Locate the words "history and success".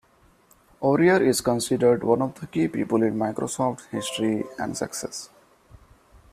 3.91-5.29